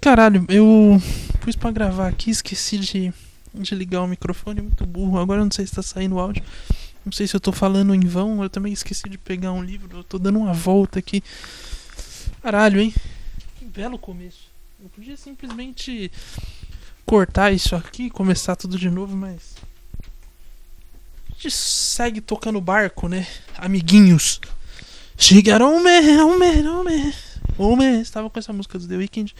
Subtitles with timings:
[0.00, 1.02] Caralho, eu
[1.40, 3.12] pus pra gravar aqui, esqueci de,
[3.52, 5.18] de ligar o microfone, muito burro.
[5.18, 6.42] Agora eu não sei se tá saindo o áudio.
[7.04, 9.98] Não sei se eu tô falando em vão, eu também esqueci de pegar um livro,
[9.98, 11.22] eu tô dando uma volta aqui.
[12.42, 12.94] Caralho, hein?
[13.58, 14.48] Que belo começo.
[14.80, 16.12] Eu podia simplesmente
[17.04, 19.56] cortar isso aqui e começar tudo de novo, mas.
[21.28, 23.26] A gente segue tocando barco, né?
[23.56, 24.40] Amiguinhos.
[25.16, 27.14] Chegaram me, me, me.
[27.56, 29.34] Homem, estava com essa música do The Weeknd.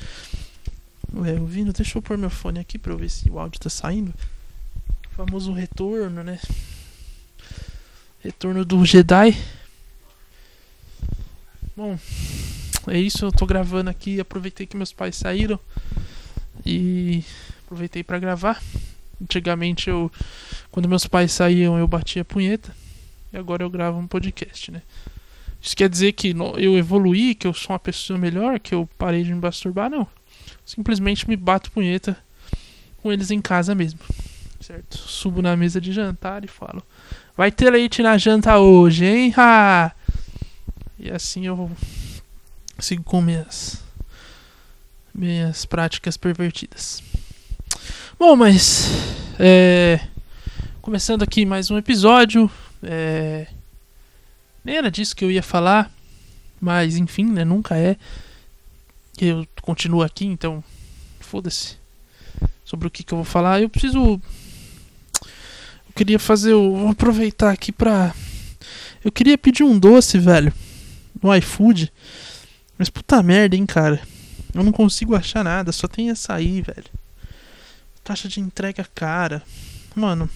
[1.14, 3.70] Ué, ouvindo, deixa eu pôr meu fone aqui pra eu ver se o áudio tá
[3.70, 4.12] saindo.
[5.12, 6.38] O famoso retorno, né?
[8.20, 9.36] Retorno do Jedi.
[11.74, 11.98] Bom,
[12.88, 14.20] é isso, eu tô gravando aqui.
[14.20, 15.58] Aproveitei que meus pais saíram
[16.64, 17.24] e
[17.64, 18.62] aproveitei para gravar.
[19.20, 20.12] Antigamente eu,
[20.70, 22.74] quando meus pais saíam, eu batia punheta
[23.32, 24.82] e agora eu gravo um podcast, né?
[25.60, 29.24] Isso quer dizer que eu evoluí, que eu sou uma pessoa melhor, que eu parei
[29.24, 29.90] de me masturbar?
[29.90, 30.06] Não.
[30.68, 32.14] Simplesmente me bato punheta
[32.98, 34.00] com eles em casa mesmo.
[34.60, 34.98] Certo?
[34.98, 36.82] Subo na mesa de jantar e falo:
[37.34, 39.32] Vai ter leite na janta hoje, hein?
[39.34, 39.92] Ha!
[40.98, 41.70] E assim eu
[42.78, 43.82] sigo com minhas,
[45.14, 47.02] minhas práticas pervertidas.
[48.18, 48.90] Bom, mas.
[49.38, 49.98] É,
[50.82, 52.50] começando aqui mais um episódio.
[52.82, 53.46] É,
[54.62, 55.90] nem era disso que eu ia falar,
[56.60, 57.42] mas enfim, né?
[57.42, 57.96] Nunca é.
[59.26, 60.62] Eu continuo aqui, então.
[61.20, 61.76] Foda-se.
[62.64, 63.60] Sobre o que, que eu vou falar.
[63.60, 64.20] Eu preciso.
[65.22, 66.52] Eu queria fazer.
[66.52, 68.14] vou aproveitar aqui pra.
[69.04, 70.52] Eu queria pedir um doce, velho.
[71.22, 71.92] No iFood.
[72.78, 74.00] Mas puta merda, hein, cara.
[74.54, 76.86] Eu não consigo achar nada, só tem açaí, velho.
[78.02, 79.42] Taxa de entrega cara.
[79.94, 80.30] Mano,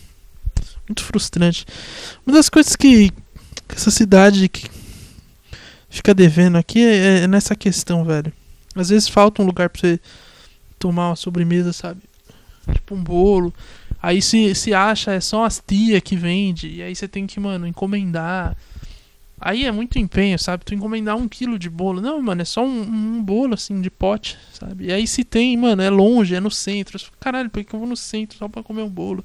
[0.89, 1.65] muito frustrante.
[2.27, 3.13] Uma das coisas que
[3.69, 4.69] essa cidade que
[5.89, 8.33] fica devendo aqui é, é, nessa questão, velho.
[8.75, 10.01] Às vezes falta um lugar pra você
[10.79, 12.01] tomar uma sobremesa, sabe?
[12.73, 13.53] Tipo um bolo.
[14.03, 16.69] Aí se, se acha, é só as tia que vende.
[16.69, 18.57] E aí você tem que, mano, encomendar.
[19.41, 20.65] Aí é muito empenho, sabe?
[20.65, 22.01] Tu encomendar um quilo de bolo.
[22.01, 24.87] Não, mano, é só um, um bolo, assim, de pote, sabe?
[24.87, 26.99] E aí se tem, mano, é longe, é no centro.
[27.21, 29.25] Caralho, por que eu vou no centro só pra comer um bolo?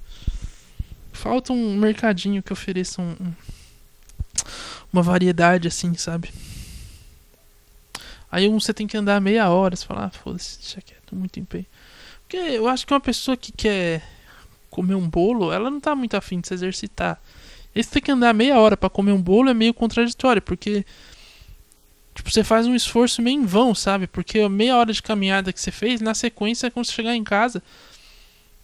[1.11, 3.33] Falta um mercadinho que ofereça um, um
[4.91, 6.29] uma variedade assim, sabe?
[8.31, 11.39] Aí um você tem que andar meia hora, você fala, ah, foda-se, deixa quieto, muito
[11.39, 11.65] empenho.
[12.23, 14.03] Porque eu acho que uma pessoa que quer
[14.69, 17.21] comer um bolo, ela não tá muito afim de se exercitar.
[17.73, 20.85] E você tem que andar meia hora para comer um bolo é meio contraditório, porque
[22.13, 24.07] tipo, você faz um esforço meio em vão, sabe?
[24.07, 27.23] Porque a meia hora de caminhada que você fez, na sequência, quando você chegar em
[27.23, 27.63] casa,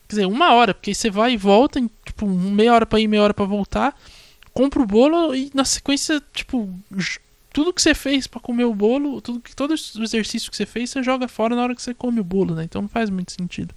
[0.08, 3.24] quer dizer, uma hora, porque você vai e volta, tipo, meia hora para ir, meia
[3.24, 3.96] hora para voltar
[4.54, 6.70] compra o bolo e na sequência, tipo,
[7.54, 10.66] tudo que você fez para comer o bolo, tudo que todo o exercício que você
[10.66, 12.64] fez, você joga fora na hora que você come o bolo, né?
[12.64, 13.74] Então não faz muito sentido.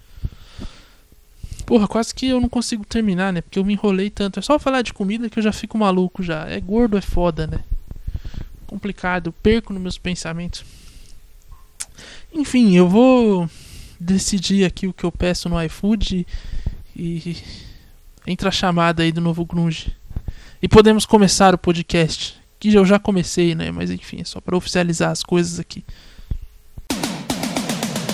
[1.66, 3.42] Porra, quase que eu não consigo terminar, né?
[3.42, 4.38] Porque eu me enrolei tanto.
[4.38, 6.48] É só falar de comida que eu já fico maluco já.
[6.48, 7.58] É gordo, é foda, né?
[8.66, 10.64] Complicado, perco nos meus pensamentos.
[12.32, 13.50] Enfim, eu vou
[14.00, 16.26] decidir aqui o que eu peço no iFood
[16.94, 17.36] e
[18.26, 19.94] entra a chamada aí do novo grunge.
[20.62, 22.45] E podemos começar o podcast.
[22.58, 23.70] Que eu já comecei, né?
[23.70, 25.84] Mas enfim, é só para oficializar as coisas aqui.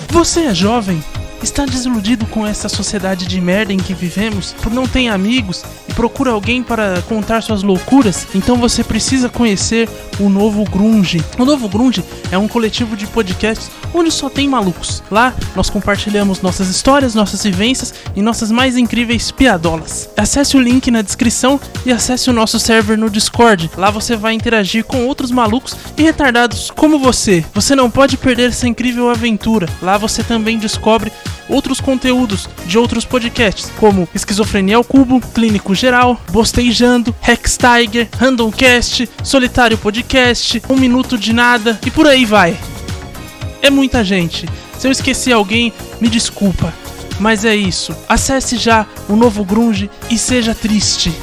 [0.09, 1.01] Você é jovem?
[1.43, 4.53] Está desiludido com essa sociedade de merda em que vivemos?
[4.63, 8.25] Por não ter amigos e procura alguém para contar suas loucuras?
[8.33, 9.89] Então você precisa conhecer
[10.21, 11.21] o Novo Grunge.
[11.37, 15.03] O Novo Grunge é um coletivo de podcasts onde só tem malucos.
[15.11, 20.09] Lá nós compartilhamos nossas histórias, nossas vivências e nossas mais incríveis piadolas.
[20.15, 23.69] Acesse o link na descrição e acesse o nosso server no Discord.
[23.77, 27.43] Lá você vai interagir com outros malucos e retardados como você.
[27.53, 29.67] Você não pode perder essa incrível aventura.
[29.81, 31.11] Lá você também descobre
[31.49, 39.09] outros conteúdos de outros podcasts, como Esquizofrenia ao Cubo, Clínico Geral, Bostejando, Rex Tiger, Randomcast,
[39.23, 42.57] Solitário Podcast, Um Minuto de Nada e por aí vai.
[43.61, 44.47] É muita gente.
[44.77, 45.71] Se eu esqueci alguém,
[46.01, 46.73] me desculpa.
[47.19, 47.95] Mas é isso.
[48.09, 51.13] Acesse já o novo Grunge e seja triste.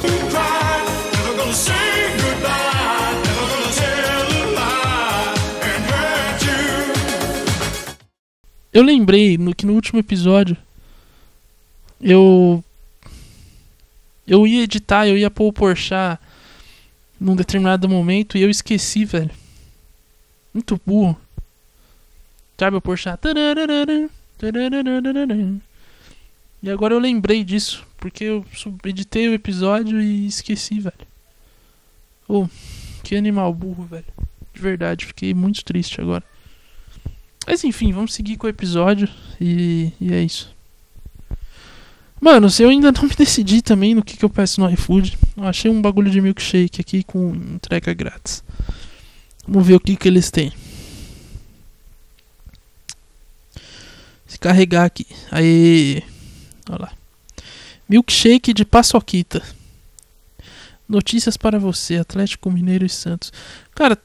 [8.73, 10.55] Eu lembrei no, que no último episódio
[11.99, 12.63] eu
[14.25, 16.19] eu ia editar, eu ia pôr o Porchat
[17.19, 19.31] num determinado momento e eu esqueci, velho.
[20.53, 21.19] Muito burro.
[22.57, 23.19] Sabe o Porchat?
[26.63, 28.45] E agora eu lembrei disso, porque eu
[28.85, 30.95] editei o episódio e esqueci, velho.
[32.27, 32.47] Oh,
[33.03, 34.05] que animal burro, velho.
[34.53, 36.23] De verdade, fiquei muito triste agora.
[37.47, 39.09] Mas enfim, vamos seguir com o episódio
[39.39, 40.53] e, e é isso.
[42.21, 45.17] Mano, se eu ainda não me decidi também no que, que eu peço no iFood.
[45.35, 48.43] Eu achei um bagulho de milkshake aqui com entrega grátis.
[49.47, 50.53] Vamos ver o que, que eles têm.
[54.27, 55.07] Se carregar aqui.
[55.31, 56.03] Aí.
[56.69, 56.91] Olha lá.
[57.89, 59.41] Milkshake de paçoquita.
[60.87, 63.33] Notícias para você, Atlético Mineiro e Santos.
[63.73, 63.97] Cara,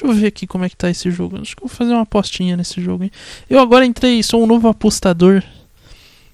[0.00, 1.40] deixa eu ver aqui como é que tá esse jogo.
[1.40, 3.10] Acho que vou fazer uma apostinha nesse jogo, hein?
[3.48, 5.42] Eu agora entrei, sou um novo apostador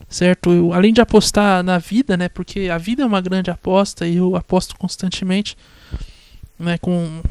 [0.09, 0.53] certo?
[0.53, 2.29] Eu, além de apostar na vida, né?
[2.29, 5.57] Porque a vida é uma grande aposta e eu aposto constantemente,
[6.59, 6.79] né?
[6.79, 7.23] Com,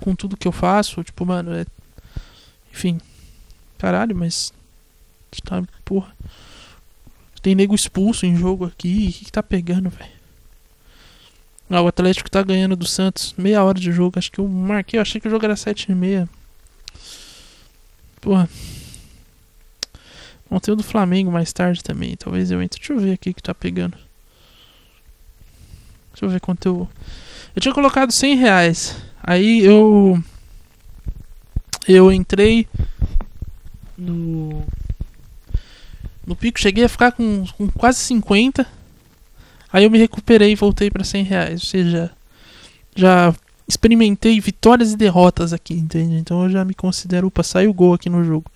[0.00, 1.64] com tudo que eu faço, tipo, mano, é,
[2.72, 3.00] enfim,
[3.78, 4.52] caralho, mas
[5.44, 6.14] tá, porra,
[7.42, 10.23] tem nego expulso em jogo aqui, o que, que tá pegando, velho?
[11.70, 14.98] Ah, o Atlético tá ganhando do Santos, meia hora de jogo, acho que eu marquei,
[14.98, 16.28] eu achei que o jogo era sete e meia.
[18.20, 18.48] Porra.
[20.62, 22.16] Ter o do Flamengo mais tarde também.
[22.16, 22.78] Talvez eu entre.
[22.78, 23.98] Deixa eu ver aqui que tá pegando.
[26.12, 26.88] Deixa eu ver quanto eu.
[27.54, 28.96] Eu tinha colocado 100 reais.
[29.22, 30.22] Aí eu.
[31.86, 32.66] Eu entrei
[33.98, 34.64] no.
[36.26, 38.66] No pico, cheguei a ficar com, com quase 50.
[39.74, 41.60] Aí eu me recuperei e voltei para 100 reais.
[41.62, 42.12] Ou seja,
[42.94, 43.34] já
[43.66, 46.14] experimentei vitórias e derrotas aqui, entende?
[46.14, 47.26] Então eu já me considero.
[47.26, 48.48] Opa, saiu gol aqui no jogo.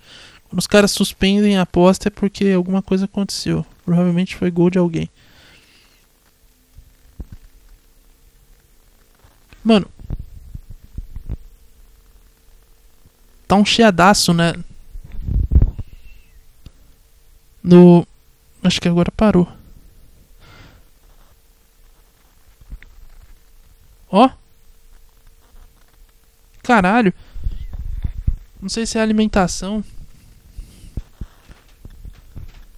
[0.47, 3.65] Quando os caras suspendem a aposta é porque alguma coisa aconteceu.
[3.83, 5.09] Provavelmente foi gol de alguém.
[9.61, 9.87] Mano.
[13.45, 14.53] Tá um chiadaço, né?
[17.61, 18.07] No.
[18.63, 19.58] Acho que agora parou.
[24.09, 24.29] Ó.
[26.63, 27.13] Caralho.
[28.61, 29.83] Não sei se é alimentação.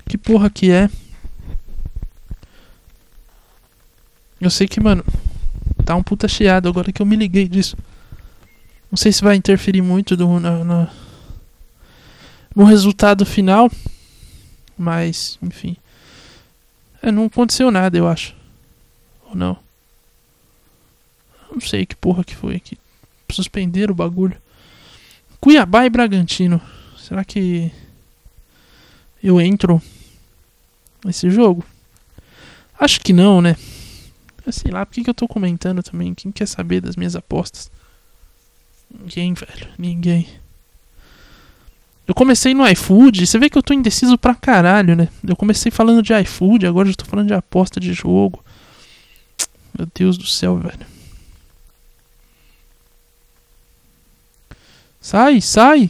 [0.08, 0.90] Que porra que é?
[4.40, 5.06] Eu sei que, mano,
[5.86, 7.78] tá um puta chiado agora que eu me liguei disso.
[8.90, 10.90] Não sei se vai interferir muito do, no, no,
[12.56, 13.72] no resultado final.
[14.78, 15.78] Mas, enfim.
[17.02, 18.36] É, não aconteceu nada, eu acho.
[19.30, 19.58] Ou não?
[21.52, 22.78] Não sei que porra que foi aqui.
[23.30, 24.38] Suspenderam o bagulho.
[25.40, 26.62] Cuiabá e Bragantino.
[26.98, 27.72] Será que
[29.24, 29.82] eu entro
[31.08, 31.66] esse jogo?
[32.80, 33.56] Acho que não, né?
[34.50, 36.14] Sei lá, por que, que eu tô comentando também?
[36.14, 37.70] Quem quer saber das minhas apostas?
[38.90, 39.68] Ninguém, velho.
[39.78, 40.28] Ninguém.
[42.08, 45.08] Eu comecei no iFood, você vê que eu tô indeciso pra caralho, né?
[45.26, 48.44] Eu comecei falando de iFood, agora já tô falando de aposta de jogo.
[49.78, 50.91] Meu Deus do céu, velho.
[55.02, 55.90] Sai, sai!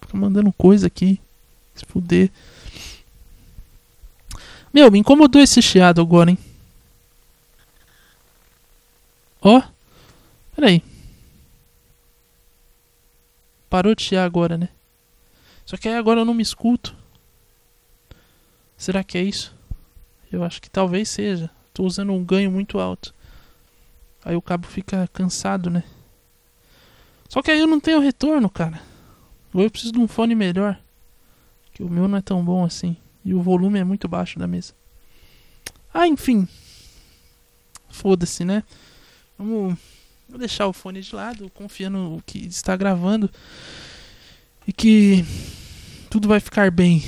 [0.00, 1.20] Fica mandando coisa aqui.
[1.74, 2.30] Se fuder.
[4.72, 6.38] Meu, me incomodou esse chiado agora, hein?
[9.42, 9.60] Ó.
[10.54, 10.82] Peraí.
[13.68, 14.68] Parou de chiar agora, né?
[15.66, 16.94] Só que aí agora eu não me escuto.
[18.76, 19.54] Será que é isso?
[20.32, 21.50] Eu acho que talvez seja.
[21.74, 23.12] Tô usando um ganho muito alto.
[24.24, 25.84] Aí o cabo fica cansado, né?
[27.28, 28.80] Só que aí eu não tenho retorno, cara.
[29.52, 30.78] Ou eu preciso de um fone melhor.
[31.72, 32.96] Que o meu não é tão bom assim.
[33.24, 34.72] E o volume é muito baixo da mesa.
[35.92, 36.48] Ah, enfim.
[37.88, 38.62] Foda-se, né?
[39.38, 39.78] Vamos
[40.28, 43.30] deixar o fone de lado, confiando que está gravando.
[44.66, 45.24] E que
[46.10, 47.02] tudo vai ficar bem.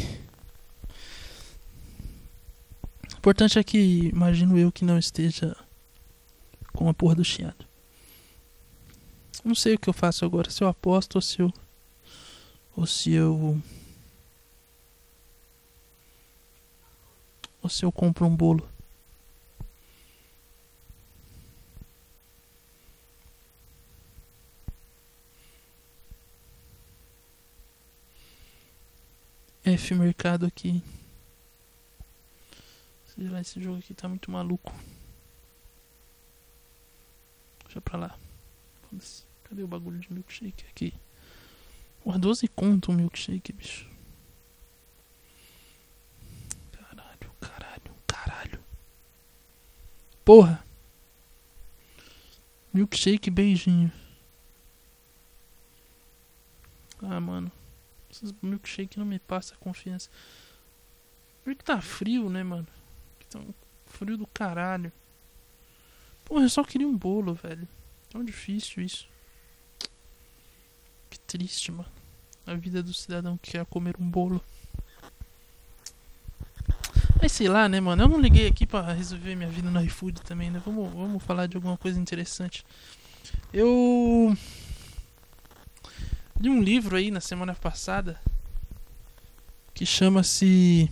[3.12, 5.56] O importante é que imagino eu que não esteja
[6.72, 7.66] com a porra do chiado.
[9.44, 11.52] Não sei o que eu faço agora, se eu aposto ou se eu
[12.76, 13.60] ou se eu
[17.62, 18.68] ou se eu compro um bolo.
[29.64, 30.82] F mercado aqui.
[33.14, 34.72] Sei lá, esse jogo aqui tá muito maluco.
[37.70, 38.18] Deixa pra lá.
[39.44, 40.92] Cadê o bagulho de milkshake aqui?
[42.02, 43.88] Porra, 12 conto um milkshake, bicho.
[46.72, 48.64] Caralho, caralho, caralho.
[50.24, 50.66] Porra.
[52.74, 53.92] Milkshake beijinho.
[57.00, 57.52] Ah, mano.
[58.10, 60.10] Esses milkshake não me passa confiança.
[61.44, 62.66] Por que tá frio, né, mano?
[63.28, 63.54] Tá um
[63.86, 64.92] frio do caralho.
[66.30, 67.66] Porra, eu só queria um bolo, velho.
[68.08, 69.08] Tão difícil isso.
[71.10, 71.88] Que triste, mano.
[72.46, 74.40] A vida do cidadão que quer comer um bolo.
[77.20, 78.04] Mas sei lá, né, mano?
[78.04, 80.62] Eu não liguei aqui pra resolver minha vida no iFood também, né?
[80.64, 82.64] Vamos, vamos falar de alguma coisa interessante.
[83.52, 84.36] Eu
[86.40, 88.20] li um livro aí na semana passada
[89.74, 90.88] que chama-se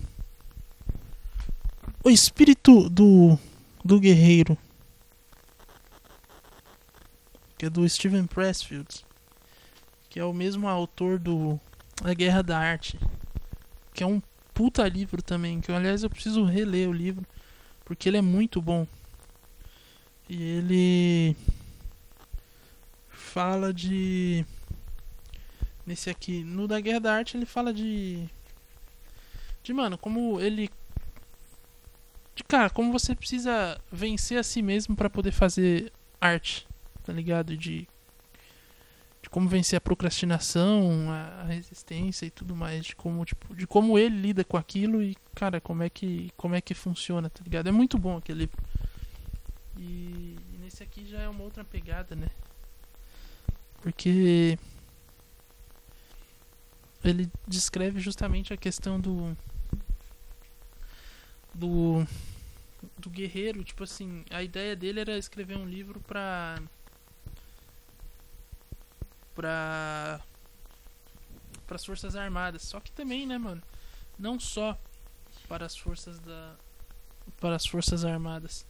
[2.03, 3.39] O Espírito do,
[3.85, 4.59] do Guerreiro.
[7.59, 9.05] Que é do Steven Pressfield.
[10.09, 11.61] Que é o mesmo autor do
[12.05, 12.99] A Guerra da Arte.
[13.93, 14.23] Que é um
[14.55, 15.61] puta livro também.
[15.61, 17.27] Que aliás eu preciso reler o livro.
[17.85, 18.87] Porque ele é muito bom.
[20.29, 21.37] E ele
[23.09, 24.45] fala de.
[25.85, 26.45] Nesse aqui.
[26.45, 28.29] No da Guerra da Arte ele fala de.
[29.63, 30.71] De mano, como ele.
[32.37, 36.69] De cara, como você precisa vencer a si mesmo para poder fazer arte.
[37.09, 37.57] Tá ligado?
[37.57, 37.89] De.
[39.23, 42.85] De como vencer a procrastinação, a, a resistência e tudo mais.
[42.85, 46.31] De como, tipo, de como ele lida com aquilo e, cara, como é que.
[46.37, 47.67] Como é que funciona, tá ligado?
[47.67, 48.59] É muito bom aquele livro.
[49.79, 52.29] E, e nesse aqui já é uma outra pegada, né?
[53.81, 54.59] Porque
[57.03, 59.35] ele descreve justamente a questão do
[61.55, 62.07] do
[62.99, 66.61] do guerreiro, tipo assim, a ideia dele era escrever um livro pra
[69.39, 70.21] pra
[71.65, 72.63] para as forças armadas.
[72.63, 73.63] Só que também, né, mano,
[74.19, 74.77] não só
[75.47, 76.57] para as forças da
[77.39, 78.67] para as forças armadas,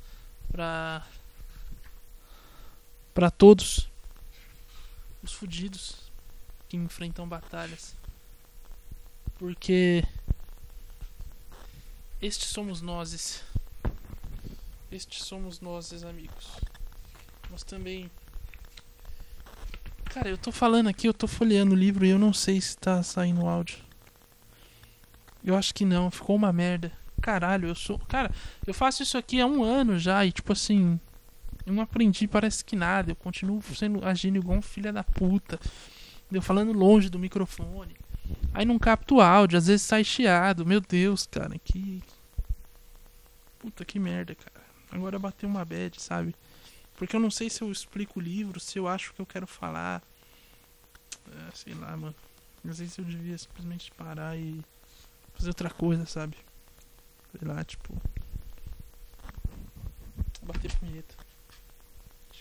[0.53, 1.07] para
[3.15, 3.89] para todos
[5.23, 5.97] os fudidos
[6.69, 7.97] que enfrentam batalhas.
[9.39, 10.05] Porque
[12.21, 13.43] estes somos nós.
[14.93, 16.47] Estes somos nós, amigos.
[17.51, 18.11] Nós também.
[20.19, 22.77] Cara, eu tô falando aqui, eu tô folheando o livro e eu não sei se
[22.77, 23.79] tá saindo áudio.
[25.45, 26.91] Eu acho que não, ficou uma merda.
[27.23, 28.01] Caralho, eu sou.
[28.01, 28.29] Cara,
[28.67, 30.99] eu faço isso aqui há um ano já e, tipo assim.
[31.65, 33.13] Eu não aprendi, parece que nada.
[33.13, 35.57] Eu continuo sendo agindo igual um filho da puta.
[36.33, 37.95] Eu falando longe do microfone.
[38.53, 40.67] Aí não capto áudio, às vezes sai chiado.
[40.67, 42.03] Meu Deus, cara, que.
[43.61, 44.67] Puta que merda, cara.
[44.91, 46.35] Agora bateu uma bad, sabe?
[46.99, 49.47] Porque eu não sei se eu explico o livro, se eu acho que eu quero
[49.47, 50.03] falar.
[51.31, 52.15] É, sei lá, mano.
[52.73, 54.63] Sei se eu devia simplesmente parar e
[55.33, 56.37] fazer outra coisa, sabe?
[57.33, 57.95] Sei lá, tipo.
[60.43, 61.29] Bater punheta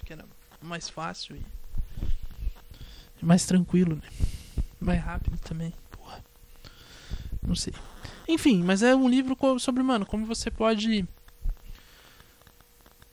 [0.08, 0.26] que era
[0.62, 4.10] mais fácil e mais tranquilo, né?
[4.80, 5.74] Mais rápido também.
[5.92, 6.24] Porra.
[7.44, 7.74] Não sei.
[8.26, 11.06] Enfim, mas é um livro sobre, mano, como você pode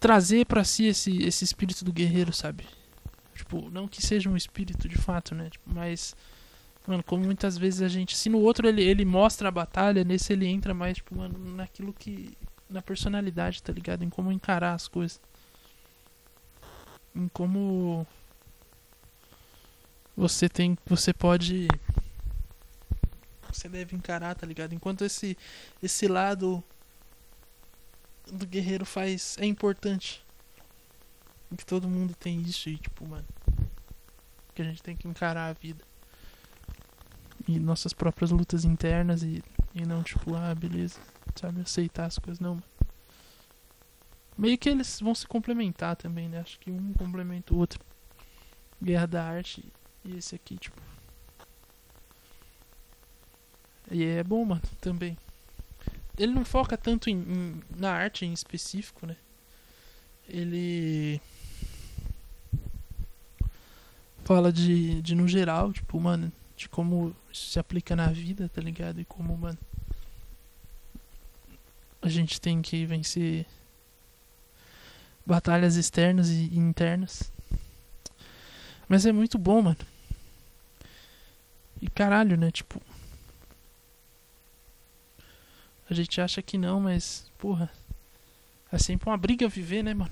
[0.04, 2.66] trazer para si esse, esse espírito do guerreiro, sabe?
[3.34, 5.49] Tipo, não que seja um espírito de fato, né?
[5.49, 6.14] Tipo, mas,
[6.87, 8.14] mano, como muitas vezes a gente.
[8.14, 11.90] Se no outro ele, ele mostra a batalha, nesse ele entra mais, tipo, mano, naquilo
[11.94, 12.37] que.
[12.68, 14.04] Na personalidade, tá ligado?
[14.04, 15.18] Em como encarar as coisas
[17.14, 18.06] em como
[20.16, 21.68] você tem você pode
[23.52, 24.75] você deve encarar, tá ligado?
[24.75, 25.38] Enquanto esse
[25.82, 26.62] esse lado
[28.33, 30.25] do guerreiro faz é importante.
[31.57, 33.25] Que todo mundo tem isso e tipo, mano,
[34.54, 35.85] que a gente tem que encarar a vida.
[37.47, 39.43] E nossas próprias lutas internas e,
[39.75, 40.99] e não tipo, ah, beleza,
[41.37, 42.64] sabe, aceitar as coisas não, mano.
[44.37, 46.40] Meio que eles vão se complementar também, né?
[46.40, 47.78] Acho que um complementa o outro.
[48.83, 49.64] Guerra da Arte
[50.04, 50.81] e esse aqui, tipo.
[53.90, 55.16] E é bom, mano, também.
[56.16, 59.16] Ele não foca tanto em, em, na arte em específico, né?
[60.28, 61.21] Ele
[64.25, 68.61] fala de, de no geral, tipo, mano, de como isso se aplica na vida, tá
[68.61, 69.00] ligado?
[69.00, 69.59] E como, mano,
[72.00, 73.47] a gente tem que vencer
[75.26, 77.33] batalhas externas e internas.
[78.88, 79.76] Mas é muito bom, mano.
[81.80, 82.50] E caralho, né?
[82.50, 82.80] Tipo.
[85.94, 87.30] A gente acha que não, mas.
[87.38, 87.70] Porra.
[88.72, 90.10] É sempre uma briga viver, né, mano?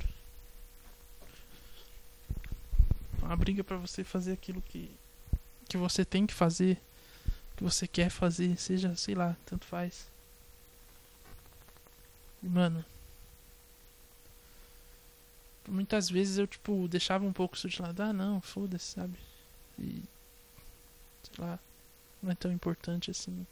[3.20, 4.88] Uma briga para você fazer aquilo que.
[5.68, 6.78] Que você tem que fazer.
[7.56, 8.56] Que você quer fazer.
[8.60, 10.06] Seja, sei lá, tanto faz.
[12.40, 12.84] Mano
[15.68, 18.00] muitas vezes eu, tipo, deixava um pouco isso de lado.
[18.00, 19.18] Ah, não, foda-se, sabe?
[19.78, 20.02] E.
[21.24, 21.58] Sei lá.
[22.22, 23.44] Não é tão importante assim.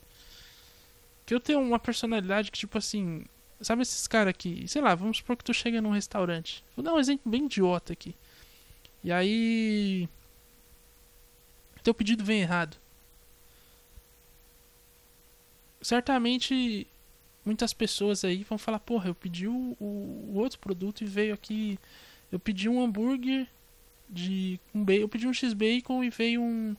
[1.31, 3.25] Que eu tenho uma personalidade que, tipo assim.
[3.61, 4.67] Sabe esses caras que.
[4.67, 6.65] Sei lá, vamos supor que tu chega num restaurante.
[6.75, 8.17] Vou dar um exemplo bem idiota aqui.
[9.05, 10.09] E aí.
[11.85, 12.77] teu pedido vem errado.
[15.81, 16.85] Certamente
[17.45, 21.33] muitas pessoas aí vão falar, porra, eu pedi o, o, o outro produto e veio
[21.33, 21.79] aqui.
[22.33, 23.47] Eu pedi um hambúrguer
[24.09, 24.59] de.
[24.75, 26.75] Um eu pedi um X-Bacon e veio um,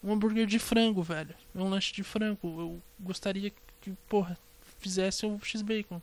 [0.00, 1.34] um hambúrguer de frango, velho.
[1.52, 2.38] É um lanche de frango.
[2.44, 4.36] Eu gostaria que, porra,
[4.78, 6.00] fizesse o X-Bacon.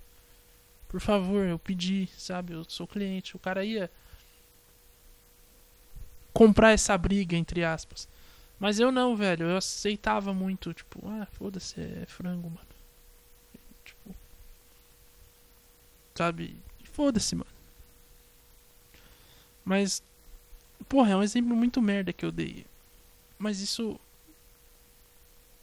[0.88, 2.54] Por favor, eu pedi, sabe?
[2.54, 3.36] Eu sou cliente.
[3.36, 3.92] O cara ia
[6.34, 8.08] comprar essa briga, entre aspas.
[8.60, 9.48] Mas eu não, velho.
[9.48, 12.68] Eu aceitava muito, tipo, ah, foda-se, é frango, mano.
[13.84, 14.16] Tipo.
[16.16, 16.56] Sabe?
[16.92, 17.52] Foda-se, mano.
[19.66, 20.02] Mas.
[20.88, 22.66] Porra, é um exemplo muito merda que eu dei.
[23.38, 24.00] Mas isso.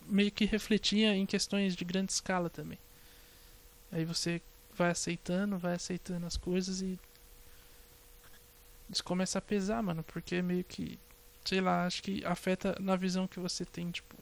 [0.06, 2.78] Meio que refletia em questões de grande escala também.
[3.90, 4.40] Aí você
[4.76, 6.98] vai aceitando, vai aceitando as coisas e.
[8.90, 10.98] Isso começa a pesar, mano, porque meio que
[11.44, 14.16] sei lá, acho que afeta na visão que você tem, tipo,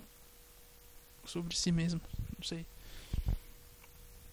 [1.25, 2.01] sobre si mesmo.
[2.37, 2.67] Não sei.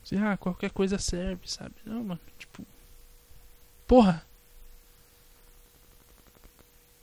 [0.03, 1.75] Sei, ah, qualquer coisa serve, sabe?
[1.85, 2.65] Não, mano, tipo.
[3.87, 4.25] Porra!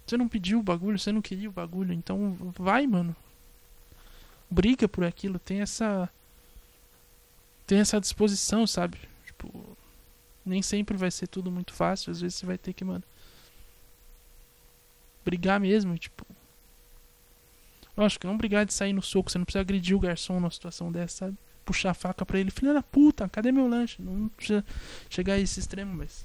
[0.07, 3.15] Você não pediu o bagulho, você não queria o bagulho, então vai, mano.
[4.51, 6.09] Briga por aquilo, tem essa.
[7.67, 8.99] Tem essa disposição, sabe?
[9.27, 9.77] Tipo.
[10.45, 13.03] Nem sempre vai ser tudo muito fácil, às vezes você vai ter que, mano
[15.27, 16.25] brigar mesmo, tipo.
[17.97, 20.93] Lógico, não brigar de sair no soco, você não precisa agredir o garçom numa situação
[20.93, 21.37] dessa, sabe?
[21.65, 24.01] Puxar a faca pra ele, filha da puta, cadê meu lanche?
[24.01, 24.65] Não precisa
[25.11, 26.25] chegar a esse extremo, mas.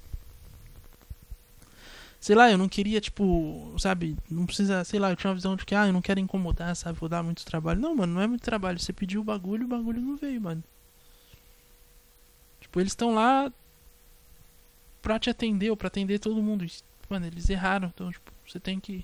[2.22, 5.56] Sei lá, eu não queria, tipo, sabe, não precisa, sei lá, eu tinha uma visão
[5.56, 7.82] de que, ah, eu não quero incomodar, sabe, vou dar muito trabalho.
[7.82, 8.80] Não, mano, não é muito trabalho.
[8.80, 10.64] Você pediu o bagulho, o bagulho não veio, mano.
[12.62, 13.52] Tipo, eles estão lá
[15.02, 16.64] pra te atender, ou pra atender todo mundo.
[17.10, 19.04] Mano, eles erraram, então, tipo, você tem que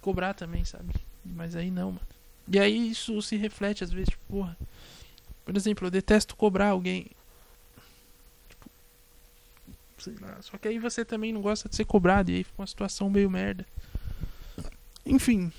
[0.00, 0.92] cobrar também, sabe?
[1.24, 2.06] Mas aí não, mano.
[2.48, 4.56] E aí isso se reflete às vezes, tipo, porra.
[5.44, 7.06] Por exemplo, eu detesto cobrar alguém.
[10.00, 10.40] Sei lá.
[10.42, 13.10] Só que aí você também não gosta de ser cobrado e aí fica uma situação
[13.10, 13.66] meio merda.
[15.04, 15.52] Enfim.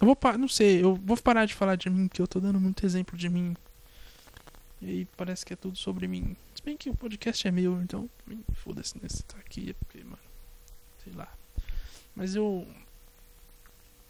[0.00, 2.60] Eu vou não sei, eu vou parar de falar de mim, que eu tô dando
[2.60, 3.56] muito exemplo de mim.
[4.80, 6.36] E aí parece que é tudo sobre mim.
[6.54, 8.08] Se bem que o podcast é meu, então
[8.54, 10.18] foda-se nesse tá aqui, é porque, mano,
[11.02, 11.28] sei lá.
[12.14, 12.66] Mas eu.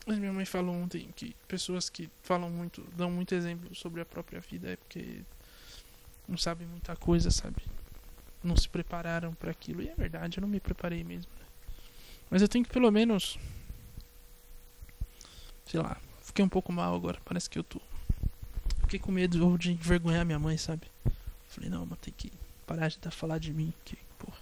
[0.06, 4.04] Mas minha mãe falou ontem que pessoas que falam muito, dão muito exemplo sobre a
[4.04, 5.22] própria vida é porque
[6.26, 7.62] não sabem muita coisa, sabe?
[8.42, 9.82] Não se prepararam para aquilo.
[9.82, 11.30] E é verdade, eu não me preparei mesmo.
[11.38, 11.46] Né?
[12.30, 13.38] Mas eu tenho que pelo menos.
[15.66, 17.20] Sei lá, fiquei um pouco mal agora.
[17.24, 17.80] Parece que eu tô.
[18.82, 20.86] Fiquei com medo de envergonhar minha mãe, sabe?
[21.48, 22.32] Falei, não, mas tem que
[22.66, 23.72] parar de falar de mim.
[23.84, 24.38] Que, porra.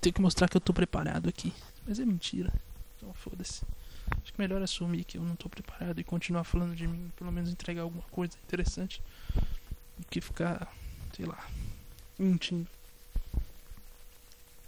[0.00, 1.52] Tenho que mostrar que eu tô preparado aqui.
[1.86, 2.52] Mas é mentira.
[2.96, 3.62] Então foda-se.
[4.22, 7.32] Acho que melhor assumir que eu não tô preparado e continuar falando de mim, pelo
[7.32, 9.02] menos entregar alguma coisa interessante,
[9.98, 10.72] do que ficar,
[11.14, 11.48] sei lá,
[12.18, 12.68] mentindo.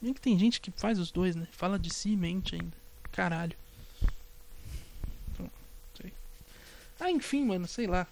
[0.04, 1.48] Bem que tem gente que faz os dois, né?
[1.50, 2.76] Fala de si e mente ainda.
[3.10, 3.56] Caralho.
[7.00, 8.06] Ah, enfim, mano, sei lá.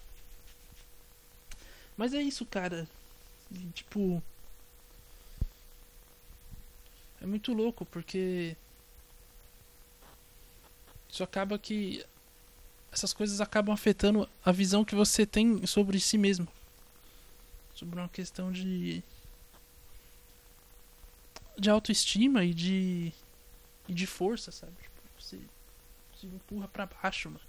[1.95, 2.87] Mas é isso, cara.
[3.75, 4.23] Tipo.
[7.21, 8.57] É muito louco porque
[11.07, 12.03] isso acaba que
[12.91, 16.47] essas coisas acabam afetando a visão que você tem sobre si mesmo.
[17.75, 19.03] Sobre uma questão de
[21.57, 23.13] de autoestima e de
[23.87, 24.73] e de força, sabe?
[24.81, 27.45] Tipo, você empurra para baixo, mano.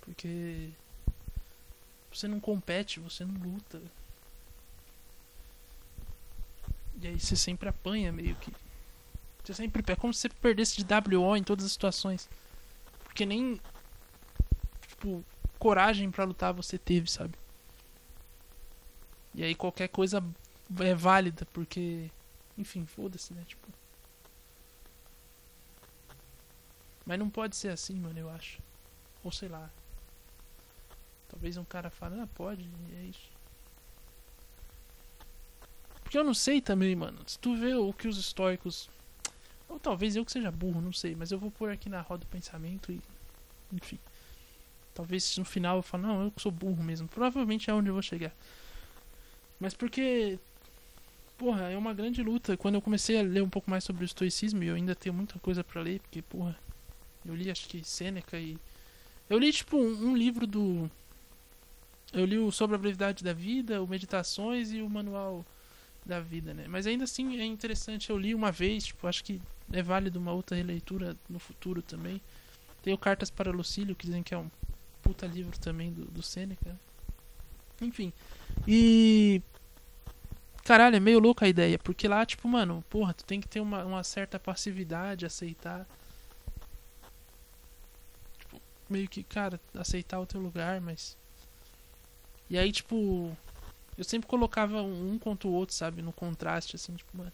[0.00, 0.70] Porque
[2.12, 3.80] você não compete, você não luta.
[7.00, 8.52] E aí você sempre apanha meio que.
[9.44, 12.28] Você sempre é como se você perdesse de WO em todas as situações.
[13.04, 13.60] Porque nem
[14.88, 15.24] tipo
[15.58, 17.34] coragem para lutar você teve, sabe?
[19.34, 20.22] E aí qualquer coisa
[20.80, 22.10] é válida porque
[22.56, 23.66] enfim, foda-se, né, tipo.
[27.04, 28.60] Mas não pode ser assim, mano, eu acho.
[29.24, 29.68] Ou sei lá.
[31.28, 33.30] Talvez um cara fale, ah, pode, é isso.
[36.02, 37.18] Porque eu não sei também, mano.
[37.26, 38.88] Se tu vê o que os históricos
[39.72, 41.16] ou talvez eu que seja burro, não sei.
[41.16, 43.00] Mas eu vou pôr aqui na roda do pensamento e.
[43.72, 43.98] Enfim.
[44.94, 47.08] Talvez no final eu fale, não, eu que sou burro mesmo.
[47.08, 48.32] Provavelmente é onde eu vou chegar.
[49.58, 50.38] Mas porque.
[51.42, 52.56] Porra, é uma grande luta.
[52.56, 55.40] Quando eu comecei a ler um pouco mais sobre o estoicismo, eu ainda tenho muita
[55.40, 56.56] coisa para ler, porque, porra.
[57.26, 58.56] Eu li acho que Sêneca e.
[59.28, 60.88] Eu li tipo um, um livro do.
[62.12, 65.44] Eu li o Sobre a Brevidade da Vida, o Meditações e o Manual
[66.06, 66.66] da Vida, né?
[66.68, 68.10] Mas ainda assim é interessante.
[68.10, 72.22] Eu li uma vez, tipo, acho que é válido uma outra releitura no futuro também.
[72.84, 74.48] Tem o Cartas para Lucílio, que dizem que é um
[75.02, 76.78] puta livro também do, do Sêneca.
[77.80, 78.12] Enfim.
[78.64, 79.42] E.
[80.64, 83.60] Caralho, é meio louca a ideia, porque lá, tipo, mano, porra, tu tem que ter
[83.60, 85.86] uma, uma certa passividade, aceitar.
[88.38, 91.16] Tipo, meio que, cara, aceitar o teu lugar, mas.
[92.48, 93.36] E aí, tipo.
[93.98, 96.00] Eu sempre colocava um contra o outro, sabe?
[96.00, 97.32] No contraste, assim, tipo, mano.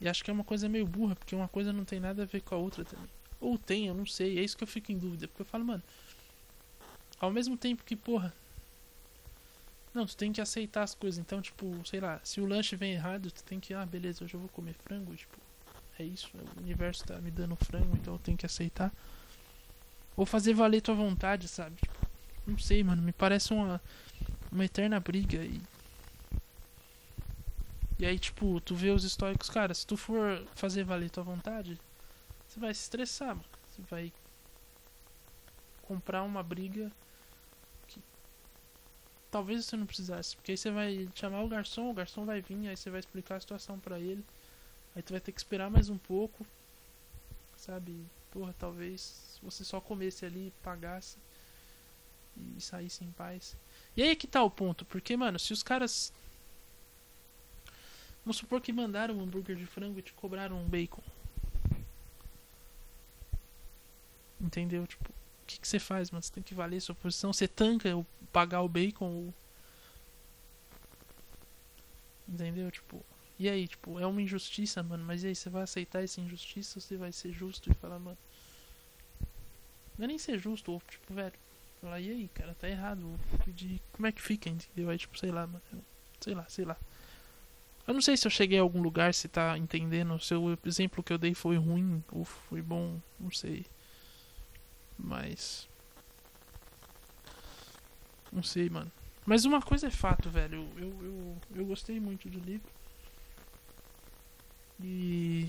[0.00, 2.26] E acho que é uma coisa meio burra, porque uma coisa não tem nada a
[2.26, 3.08] ver com a outra também.
[3.40, 4.38] Ou tem, eu não sei.
[4.38, 5.26] É isso que eu fico em dúvida.
[5.28, 5.82] Porque eu falo, mano.
[7.20, 8.32] Ao mesmo tempo que, porra.
[9.94, 11.18] Não, tu tem que aceitar as coisas.
[11.18, 14.34] Então, tipo, sei lá, se o lanche vem errado, tu tem que, ah, beleza, hoje
[14.34, 15.14] eu vou comer frango.
[15.14, 15.36] Tipo,
[15.98, 16.30] é isso.
[16.56, 18.92] O universo tá me dando frango, então eu tenho que aceitar.
[20.16, 21.76] Ou fazer valer tua vontade, sabe?
[21.76, 22.06] Tipo,
[22.46, 23.02] não sei, mano.
[23.02, 23.80] Me parece uma,
[24.52, 25.42] uma eterna briga.
[25.42, 25.60] E
[27.98, 31.78] e aí, tipo, tu vê os históricos, cara, se tu for fazer valer tua vontade,
[32.46, 33.44] você vai se estressar, mano.
[33.70, 34.12] Você vai
[35.82, 36.92] comprar uma briga
[39.30, 40.36] talvez você não precisasse.
[40.36, 43.36] Porque aí você vai chamar o garçom, o garçom vai vir, aí você vai explicar
[43.36, 44.24] a situação para ele.
[44.94, 46.46] Aí tu vai ter que esperar mais um pouco.
[47.56, 47.94] Sabe?
[48.30, 51.16] Porra, talvez você só comesse ali, pagasse
[52.56, 53.56] e saísse em paz.
[53.96, 56.12] E aí é que tá o ponto, porque, mano, se os caras
[58.28, 61.00] Vamos supor que mandaram um hambúrguer de frango e te cobraram um bacon.
[64.38, 64.86] Entendeu?
[64.86, 66.22] Tipo, o que, que você faz, mano?
[66.22, 67.32] Você tem que valer sua posição.
[67.32, 69.34] Você tanca o pagar o bacon ou.
[72.28, 72.70] Entendeu?
[72.70, 73.04] Tipo.
[73.38, 75.04] E aí, tipo, é uma injustiça, mano.
[75.04, 77.98] Mas e aí, você vai aceitar essa injustiça ou você vai ser justo e falar,
[77.98, 78.18] mano.
[79.96, 81.34] Não é nem ser justo, ou tipo, velho.
[81.80, 83.18] Falar, e aí, cara, tá errado.
[83.44, 83.80] pedir.
[83.92, 84.90] Como é que fica, entendeu?
[84.90, 85.62] Aí, tipo, sei lá, mano.
[86.20, 86.76] Sei lá, sei lá.
[87.86, 90.18] Eu não sei se eu cheguei a algum lugar, se tá entendendo.
[90.20, 93.64] Se o exemplo que eu dei foi ruim ou foi bom, não sei.
[94.98, 95.68] Mas.
[98.32, 98.90] Não sei, mano.
[99.24, 100.66] Mas uma coisa é fato, velho.
[100.76, 102.70] Eu, eu, eu gostei muito do livro.
[104.82, 105.48] E.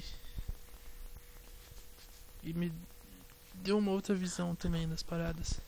[2.44, 2.72] E me
[3.56, 5.62] deu uma outra visão também das paradas.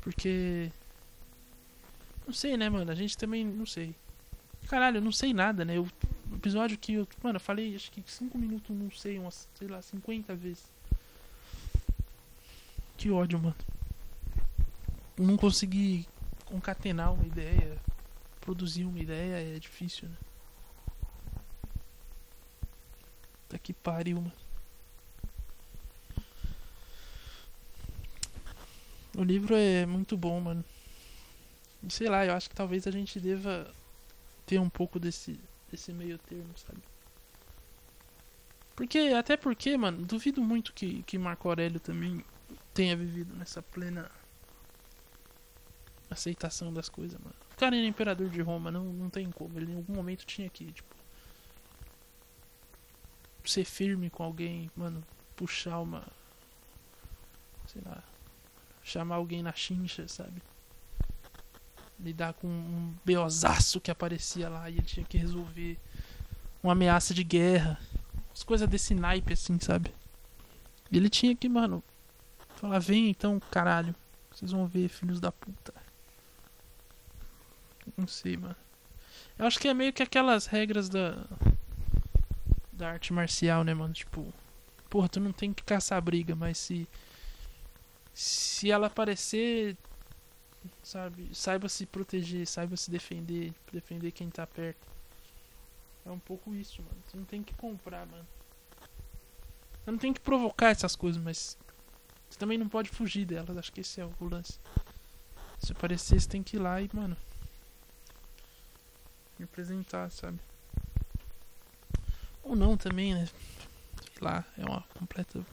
[0.00, 0.70] Porque.
[2.26, 2.90] Não sei, né, mano?
[2.90, 3.44] A gente também.
[3.44, 3.94] Não sei.
[4.68, 5.78] Caralho, eu não sei nada, né?
[5.78, 5.88] O
[6.34, 7.08] episódio que eu.
[7.22, 10.64] Mano, eu falei acho que 5 minutos, não sei, umas, sei lá, 50 vezes.
[12.96, 13.54] Que ódio, mano.
[15.16, 16.06] Não consegui
[16.44, 17.76] concatenar uma ideia,
[18.40, 20.16] produzir uma ideia, é difícil, né?
[23.48, 24.32] Tá que pariu, mano.
[29.16, 30.64] O livro é muito bom, mano.
[31.88, 33.72] Sei lá, eu acho que talvez a gente deva
[34.44, 36.82] ter um pouco desse, desse meio termo, sabe?
[38.74, 42.22] Porque, até porque, mano, duvido muito que, que Marco Aurélio também
[42.74, 44.10] tenha vivido nessa plena
[46.10, 47.34] aceitação das coisas, mano.
[47.52, 49.58] O cara era imperador de Roma, não, não tem como.
[49.58, 50.94] Ele em algum momento tinha que, tipo,
[53.44, 55.02] ser firme com alguém, mano,
[55.34, 56.04] puxar uma.
[57.66, 58.02] Sei lá.
[58.82, 60.40] Chamar alguém na chincha, sabe?
[61.98, 65.78] lidar com um beozaço que aparecia lá e ele tinha que resolver
[66.62, 67.78] uma ameaça de guerra.
[68.32, 69.92] As coisas desse naipe, assim, sabe?
[70.90, 71.82] E ele tinha que, mano,
[72.56, 73.94] falar: vem então, caralho.
[74.30, 75.72] Vocês vão ver, filhos da puta.
[77.96, 78.56] Não sei, mano.
[79.38, 81.26] Eu acho que é meio que aquelas regras da.
[82.72, 83.94] Da arte marcial, né, mano?
[83.94, 84.32] Tipo,
[84.90, 86.88] porra, tu não tem que caçar briga, mas se.
[88.14, 89.76] Se ela aparecer,
[90.82, 91.28] sabe?
[91.34, 94.86] Saiba se proteger, saiba se defender, defender quem tá perto.
[96.04, 96.96] É um pouco isso, mano.
[97.06, 98.26] Você não tem que comprar, mano.
[99.84, 101.56] Você não tem que provocar essas coisas, mas
[102.28, 103.56] você também não pode fugir delas.
[103.56, 104.58] Acho que esse é o lance.
[105.58, 107.16] Se aparecer, você tem que ir lá e, mano,
[109.38, 110.38] me apresentar, sabe?
[112.42, 113.26] Ou não também, né?
[113.26, 115.44] Sei lá, é uma completa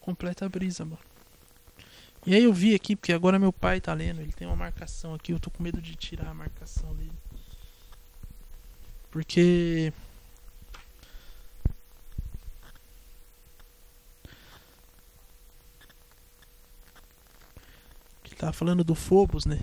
[0.00, 0.98] completa brisa, mano.
[2.24, 5.14] E aí eu vi aqui, porque agora meu pai tá lendo, ele tem uma marcação
[5.14, 7.12] aqui, eu tô com medo de tirar a marcação dele.
[9.10, 9.92] Porque.
[18.38, 19.58] Tava falando do Phobos, né?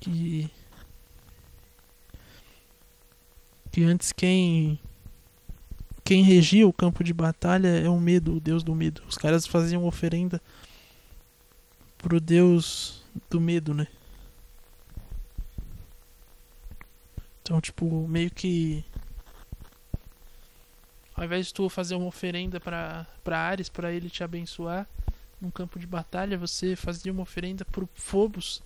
[0.00, 0.50] Que.
[3.76, 4.80] Que antes quem
[6.02, 9.02] quem regia o campo de batalha é o medo, o deus do medo.
[9.06, 10.40] Os caras faziam oferenda
[11.98, 13.86] pro deus do medo, né?
[17.42, 18.82] Então, tipo, meio que
[21.14, 24.88] Ao invés de tu fazer uma oferenda para para Ares, para ele te abençoar
[25.38, 28.62] num campo de batalha, você fazia uma oferenda pro Phobos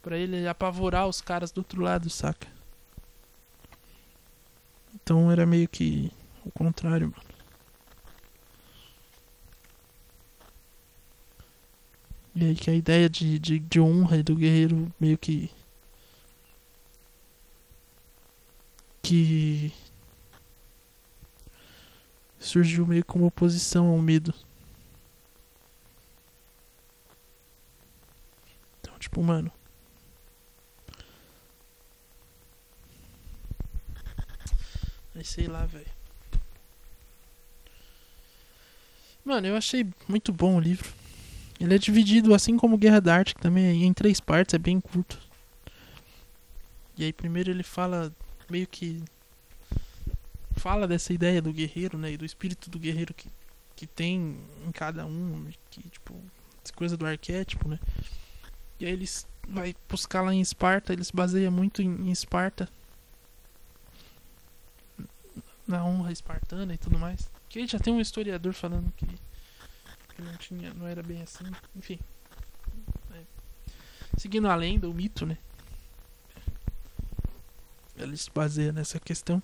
[0.00, 2.57] para ele apavorar os caras do outro lado, saca?
[5.08, 6.12] Então era meio que
[6.44, 7.30] o contrário, mano.
[12.34, 15.50] E aí que a ideia de, de, de honra do guerreiro meio que.
[19.00, 19.72] Que.
[22.38, 24.34] Surgiu meio como oposição ao medo.
[28.78, 29.50] Então, tipo, mano.
[35.18, 35.84] Aí sei lá, velho.
[39.24, 40.88] Mano, eu achei muito bom o livro.
[41.58, 44.58] Ele é dividido, assim como Guerra da Arte, que também é em três partes, é
[44.58, 45.18] bem curto.
[46.96, 48.12] E aí primeiro ele fala
[48.48, 49.02] meio que
[50.56, 53.28] fala dessa ideia do guerreiro, né, e do espírito do guerreiro que,
[53.74, 56.14] que tem em cada um, que tipo,
[56.64, 57.80] essa coisa do arquétipo, né?
[58.78, 62.68] E aí eles vai buscar lá em Esparta, eles baseia muito em, em Esparta.
[65.68, 67.30] Na honra espartana e tudo mais.
[67.48, 69.06] Que já tem um historiador falando que
[70.18, 71.44] que não tinha, não era bem assim.
[71.76, 71.98] Enfim.
[73.14, 73.22] É.
[74.16, 75.38] Seguindo a lenda, o mito, né?
[77.96, 79.40] Ele se baseia nessa questão.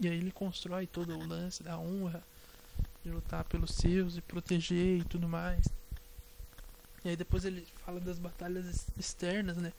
[0.00, 2.22] E aí ele constrói todo o lance da honra,
[3.04, 5.64] de lutar pelos seus e proteger e tudo mais.
[7.04, 9.72] E aí depois ele fala das batalhas externas, né?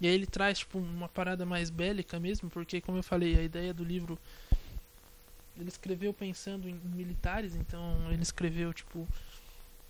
[0.00, 3.42] E aí ele traz tipo uma parada mais bélica mesmo, porque como eu falei, a
[3.42, 4.18] ideia do livro
[5.58, 9.06] ele escreveu pensando em, militares, então ele escreveu, tipo,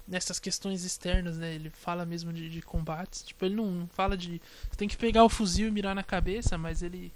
[0.06, 1.54] nessas questões externas, né?
[1.54, 3.22] Ele fala mesmo de, de combates.
[3.22, 4.40] Tipo, ele não fala de.
[4.70, 7.12] Você tem que pegar o fuzil e mirar na cabeça, mas ele.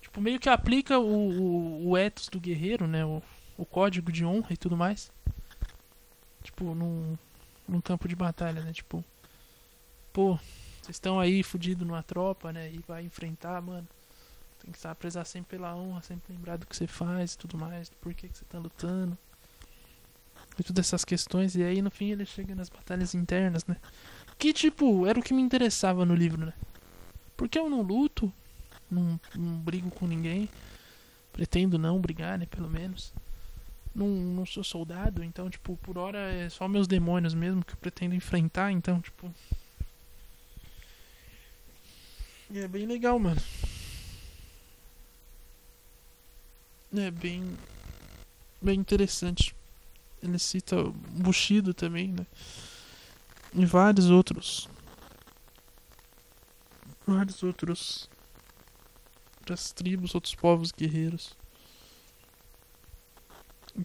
[0.00, 3.04] Tipo, meio que aplica o, o, o ethos do guerreiro, né?
[3.04, 3.22] O,
[3.56, 5.12] o código de honra e tudo mais.
[6.42, 7.16] Tipo, num,
[7.68, 8.72] num campo de batalha, né?
[8.72, 9.04] Tipo,
[10.12, 10.38] pô,
[10.82, 12.70] vocês estão aí fudido numa tropa, né?
[12.72, 13.86] E vai enfrentar, mano.
[14.60, 17.56] Tem que estar prezar sempre pela honra, sempre lembrar do que você faz e tudo
[17.56, 19.16] mais, do porquê que você tá lutando.
[20.58, 21.54] E todas essas questões.
[21.54, 23.76] E aí no fim ele chega nas batalhas internas, né?
[24.36, 26.52] Que tipo, era o que me interessava no livro, né?
[27.36, 28.32] Porque eu não luto,
[28.90, 30.48] não, não brigo com ninguém.
[31.32, 32.46] Pretendo não brigar, né?
[32.46, 33.14] Pelo menos.
[33.94, 37.76] Não, não sou soldado, então, tipo, por hora é só meus demônios mesmo que eu
[37.76, 39.32] pretendo enfrentar, então, tipo.
[42.52, 43.40] E é bem legal, mano.
[46.94, 47.56] É bem.
[48.60, 49.56] Bem interessante.
[50.22, 52.26] Ele cita Bushido também, né?
[53.54, 54.68] E vários outros.
[57.06, 58.06] Vários outros.
[59.38, 61.34] Outras tribos, outros povos guerreiros.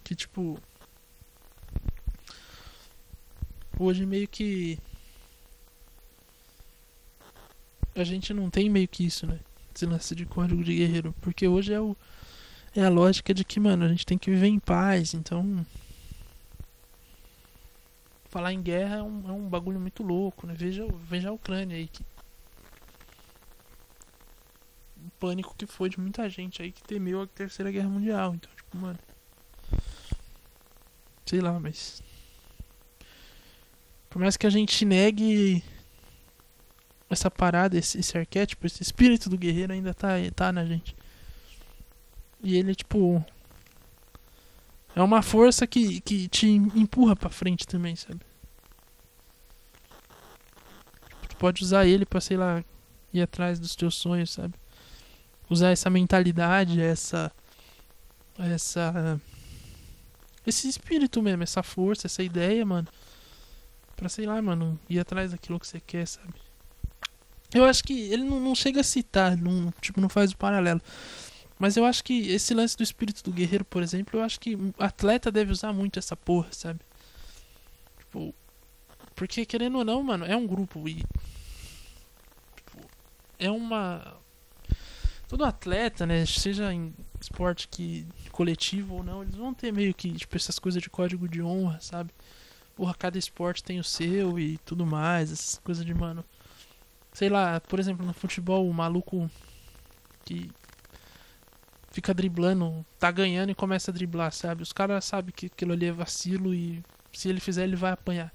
[0.04, 0.60] Que, tipo.
[3.78, 4.78] Hoje meio que.
[8.00, 9.40] A gente não tem meio que isso, né?
[9.74, 11.14] Esse lance de código de guerreiro.
[11.20, 11.96] Porque hoje é o
[12.74, 15.66] é a lógica de que, mano, a gente tem que viver em paz, então.
[18.26, 20.54] Falar em guerra é um, é um bagulho muito louco, né?
[20.56, 21.88] Veja, veja a Ucrânia aí.
[21.88, 22.02] Que...
[25.04, 28.34] O pânico que foi de muita gente aí que temeu a Terceira Guerra Mundial.
[28.34, 28.98] Então, tipo, mano.
[31.26, 32.02] Sei lá, mas.
[34.10, 35.64] Por mais que a gente negue
[37.10, 40.94] essa parada, esse, esse arquétipo, esse espírito do guerreiro ainda tá, tá na gente.
[42.42, 43.24] E ele, tipo.
[44.94, 48.20] É uma força que, que te empurra pra frente também, sabe?
[51.28, 52.64] Tu pode usar ele pra, sei lá,
[53.12, 54.54] ir atrás dos teus sonhos, sabe?
[55.48, 57.32] Usar essa mentalidade, essa.
[58.38, 59.20] Essa.
[60.46, 62.88] Esse espírito mesmo, essa força, essa ideia, mano.
[63.96, 66.47] Pra, sei lá, mano, ir atrás daquilo que você quer, sabe?
[67.54, 70.80] Eu acho que ele não, não chega a citar, não, tipo, não faz o paralelo.
[71.58, 74.56] Mas eu acho que esse lance do espírito do guerreiro, por exemplo, eu acho que
[74.78, 76.80] atleta deve usar muito essa porra, sabe?
[77.98, 78.34] Tipo.
[79.14, 81.02] Porque querendo ou não, mano, é um grupo e.
[82.54, 82.78] Tipo,
[83.38, 84.16] é uma.
[85.26, 86.24] Todo atleta, né?
[86.26, 90.80] Seja em esporte que coletivo ou não, eles vão ter meio que, tipo, essas coisas
[90.80, 92.12] de código de honra, sabe?
[92.76, 96.24] Porra, cada esporte tem o seu e tudo mais, essas coisas de, mano.
[97.18, 99.28] Sei lá, por exemplo, no futebol, o maluco
[100.24, 100.48] que
[101.90, 104.62] fica driblando, tá ganhando e começa a driblar, sabe?
[104.62, 106.80] Os caras sabem que aquilo ali é vacilo e
[107.12, 108.32] se ele fizer ele vai apanhar.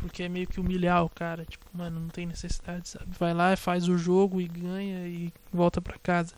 [0.00, 3.06] Porque é meio que humilhar o cara, tipo, mano, não tem necessidade, sabe?
[3.16, 6.34] Vai lá, faz o jogo e ganha e volta pra casa.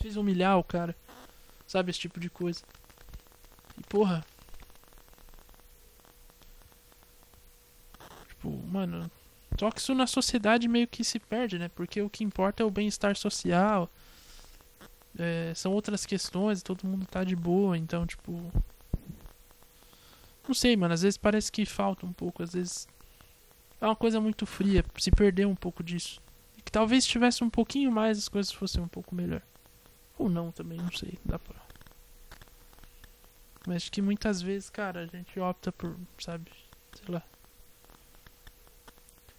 [0.00, 0.94] fez humilhar o cara.
[1.66, 2.62] Sabe, esse tipo de coisa.
[3.76, 4.24] E porra.
[8.28, 9.10] Tipo, mano.
[9.58, 11.68] Só que isso na sociedade meio que se perde, né?
[11.68, 13.90] Porque o que importa é o bem-estar social.
[15.16, 18.52] É, são outras questões, todo mundo tá de boa, então, tipo.
[20.46, 20.94] Não sei, mano.
[20.94, 22.42] Às vezes parece que falta um pouco.
[22.42, 22.88] Às vezes
[23.80, 24.84] é uma coisa muito fria.
[24.98, 26.20] Se perder um pouco disso.
[26.58, 29.42] E que talvez tivesse um pouquinho mais, as coisas fossem um pouco melhor.
[30.18, 31.18] Ou não também, não sei.
[31.24, 31.56] Dá pra.
[33.66, 36.50] Mas que muitas vezes, cara, a gente opta por, sabe,
[36.94, 37.22] sei lá.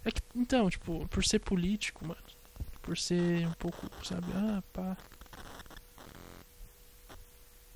[0.06, 2.22] É que, então, tipo, por ser político, mano.
[2.84, 4.96] Por ser um pouco, sabe, ah, pá.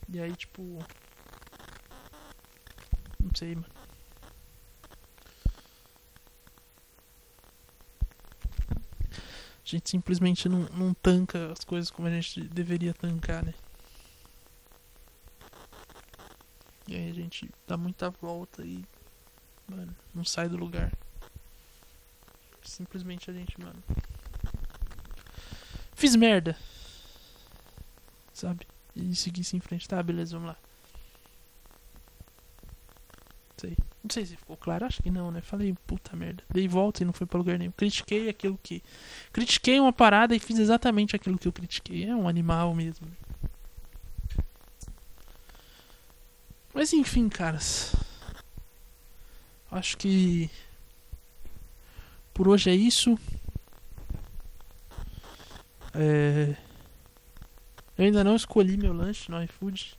[0.07, 0.61] E aí, tipo.
[3.19, 3.67] Não sei, mano.
[8.71, 13.53] A gente simplesmente não, não tanca as coisas como a gente deveria tancar, né?
[16.87, 18.85] E aí a gente dá muita volta e.
[19.67, 20.91] Mano, não sai do lugar.
[22.69, 23.83] Simplesmente a gente, mano.
[25.93, 26.55] Fiz merda.
[28.31, 28.65] Sabe?
[28.95, 29.87] E seguir em frente.
[29.87, 30.57] Tá, beleza, vamos lá.
[33.57, 33.75] Sei.
[34.03, 35.41] Não sei se ficou claro, acho que não, né?
[35.41, 36.43] Falei, puta merda.
[36.49, 37.71] Dei volta e não foi pra lugar nenhum.
[37.71, 38.83] Critiquei aquilo que.
[39.33, 42.05] Critiquei uma parada e fiz exatamente aquilo que eu critiquei.
[42.05, 43.07] É um animal mesmo.
[46.73, 47.95] Mas enfim, caras.
[49.71, 50.49] Acho que.
[52.39, 53.19] Por hoje é isso.
[55.93, 56.55] É...
[57.97, 59.93] Eu ainda não escolhi meu lanche no iFood.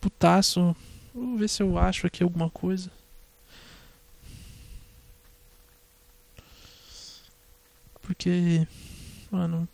[0.00, 0.76] Putaço.
[1.12, 2.92] Vou ver se eu acho aqui alguma coisa.
[8.02, 8.68] Porque.
[9.32, 9.68] Mano.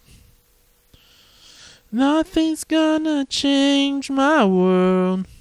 [1.92, 5.35] Nothing's gonna change my world.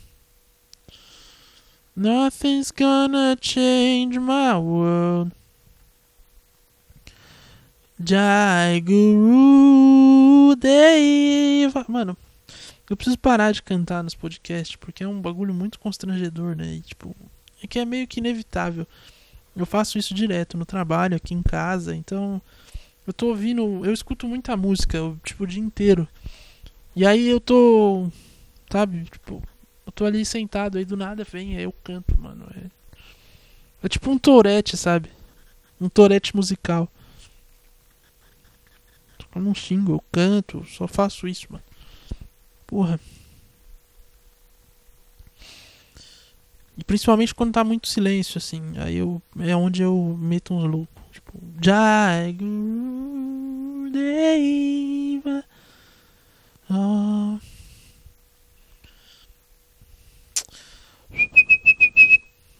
[1.95, 5.31] Nothing's gonna change my world.
[7.97, 11.85] Jai Guru Deva.
[11.87, 12.17] Mano,
[12.89, 16.75] eu preciso parar de cantar nos podcasts porque é um bagulho muito constrangedor, né?
[16.75, 17.15] E, tipo,
[17.63, 18.85] é que é meio que inevitável.
[19.55, 22.41] Eu faço isso direto no trabalho, aqui em casa, então
[23.07, 26.05] eu tô ouvindo, eu escuto muita música, tipo, o dia inteiro.
[26.93, 28.09] E aí eu tô.
[28.69, 29.05] Sabe?
[29.05, 29.41] Tipo,
[29.85, 32.47] eu tô ali sentado, aí do nada vem, aí eu canto, mano.
[32.55, 32.69] É,
[33.83, 35.09] é tipo um torete, sabe?
[35.79, 36.89] Um torete musical.
[39.35, 41.63] Eu não xingo, eu canto, só faço isso, mano.
[42.65, 42.99] Porra.
[46.77, 48.61] E principalmente quando tá muito silêncio, assim.
[48.77, 49.21] Aí eu.
[49.39, 51.03] É onde eu meto uns loucos.
[51.11, 51.33] Tipo.
[51.61, 55.43] Jai Guru Deva.
[56.69, 57.37] Ah.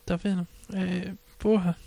[0.06, 0.48] Tá vendo?
[0.74, 1.14] É.
[1.40, 1.78] Porra.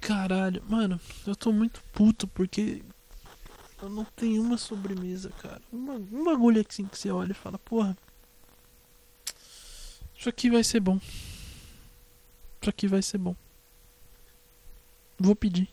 [0.00, 2.82] Caralho, mano, eu tô muito puto porque
[3.82, 5.60] eu não tenho uma sobremesa, cara.
[5.72, 7.96] Um, um bagulho assim que você olha e fala, porra.
[10.16, 10.98] Isso aqui vai ser bom.
[12.60, 13.36] Isso aqui vai ser bom.
[15.18, 15.68] Vou pedir.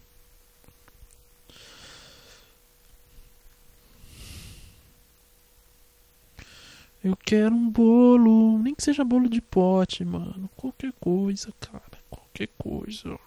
[7.06, 10.50] Eu quero um bolo, nem que seja bolo de pote, mano.
[10.56, 12.00] Qualquer coisa, cara.
[12.10, 13.20] Qualquer coisa.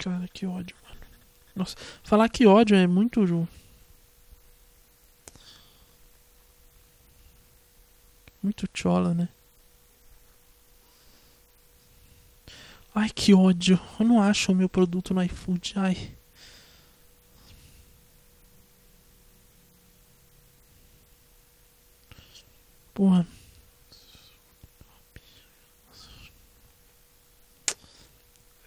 [0.00, 1.00] Cara, que ódio, mano.
[1.54, 3.48] Nossa, falar que ódio é muito.
[8.42, 9.28] Muito chola, né?
[12.92, 13.78] Ai, que ódio.
[14.00, 15.74] Eu não acho o meu produto no iFood.
[15.76, 16.16] Ai.
[22.94, 23.26] Porra.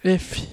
[0.04, 0.46] F.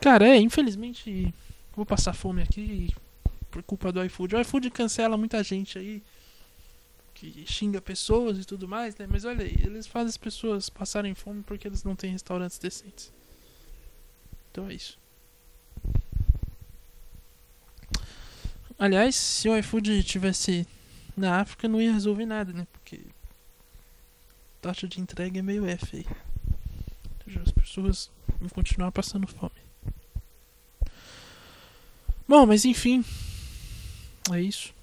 [0.00, 1.34] Cara, é, infelizmente
[1.74, 2.94] vou passar fome aqui
[3.50, 4.36] por culpa do iFood.
[4.36, 6.02] O iFood cancela muita gente aí
[7.14, 9.06] que xinga pessoas e tudo mais, né?
[9.08, 13.10] Mas olha eles fazem as pessoas passarem fome porque eles não têm restaurantes decentes.
[14.52, 14.98] Então é isso.
[18.78, 20.66] Aliás, se o iFood tivesse
[21.16, 22.66] na África, não ia resolver nada, né?
[22.72, 23.00] Porque
[24.58, 26.06] a taxa de entrega é meio F aí.
[27.42, 29.50] As pessoas vão continuar passando fome.
[32.28, 33.04] Bom, mas enfim.
[34.32, 34.74] É isso.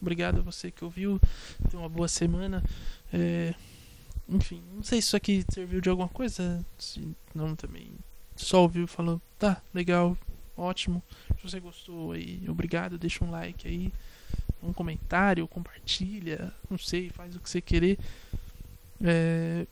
[0.00, 1.20] Obrigado a você que ouviu.
[1.70, 2.62] Tenha uma boa semana.
[3.12, 3.54] É,
[4.28, 6.64] enfim, não sei se isso aqui serviu de alguma coisa.
[6.78, 7.92] Se não, também.
[8.34, 10.16] Só ouviu e falou: tá, legal,
[10.56, 11.02] ótimo.
[11.40, 12.98] Se você gostou aí, obrigado.
[12.98, 13.92] Deixa um like aí,
[14.62, 16.52] um comentário, compartilha.
[16.68, 17.98] Não sei, faz o que você querer.
[19.02, 19.66] É,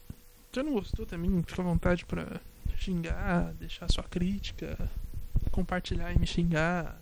[0.53, 2.41] se não gostou também, fica à vontade pra
[2.77, 4.79] xingar, deixar sua crítica,
[5.51, 7.01] compartilhar e me xingar.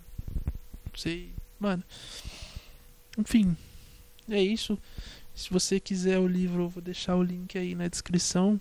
[0.86, 1.34] Não sei.
[1.58, 1.82] Mano.
[3.18, 3.56] Enfim.
[4.28, 4.78] É isso.
[5.34, 8.60] Se você quiser o livro, eu vou deixar o link aí na descrição.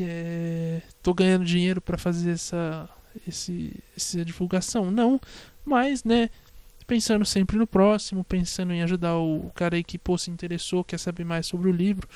[0.00, 2.88] É, tô ganhando dinheiro para fazer essa,
[3.26, 4.90] esse, essa divulgação?
[4.90, 5.20] Não,
[5.64, 6.30] mas, né,
[6.86, 10.98] pensando sempre no próximo, pensando em ajudar o, cara aí que pô, se interessou, quer
[10.98, 12.08] saber mais sobre o livro,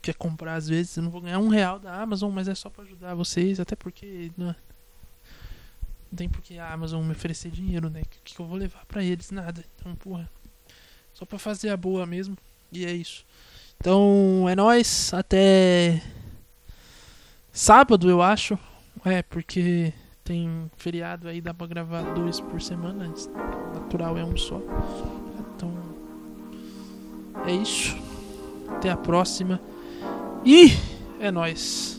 [0.00, 2.70] quer comprar às vezes, eu não vou ganhar um real da Amazon, mas é só
[2.70, 4.54] para ajudar vocês, até porque né,
[6.10, 8.00] não tem porque a Amazon me oferecer dinheiro, né?
[8.00, 9.30] O que, que eu vou levar para eles?
[9.30, 9.64] Nada.
[9.76, 10.28] Então, porra.
[11.12, 12.36] Só pra fazer a boa mesmo.
[12.70, 13.24] E é isso.
[13.78, 15.12] Então, é nóis.
[15.12, 16.00] Até
[17.56, 18.58] sábado, eu acho.
[19.04, 19.92] É, porque
[20.22, 23.10] tem feriado aí, dá pra gravar dois por semana.
[23.74, 24.60] Natural é um só.
[25.54, 25.72] Então,
[27.46, 27.96] é isso.
[28.68, 29.60] Até a próxima.
[30.44, 30.72] E
[31.18, 31.95] é nóis.